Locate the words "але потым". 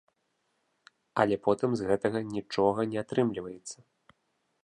1.23-1.75